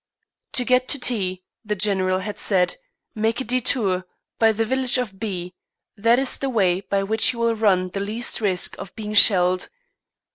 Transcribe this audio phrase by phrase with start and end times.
[0.53, 2.77] "To get to T," the General had said,
[3.13, 4.05] "make a détour
[4.39, 5.53] by the village of B,
[5.95, 9.69] that is the way by which you will run the least risk of being shelled.